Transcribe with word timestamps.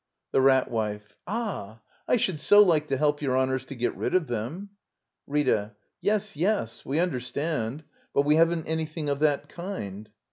The 0.31 0.41
Rat 0.41 0.71
Wife. 0.71 1.15
Ah; 1.27 1.81
I 2.07 2.17
should 2.17 2.39
so 2.39 2.63
like 2.63 2.87
to 2.87 2.97
help 2.97 3.21
your 3.21 3.37
honors 3.37 3.65
to 3.65 3.75
get 3.75 3.95
rid 3.95 4.15
of 4.15 4.25
them. 4.25 4.71
Rita. 5.27 5.75
Yes, 6.01 6.35
yes; 6.35 6.83
we 6.83 6.97
understand. 6.99 7.83
But 8.11 8.25
wc 8.25 8.35
haven't 8.35 8.65
anything 8.65 9.09
of 9.09 9.19
that 9.19 9.47
kind. 9.47 10.09